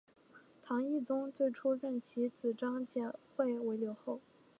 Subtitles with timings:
[0.63, 4.19] 唐懿宗最初任其子张简会为留后。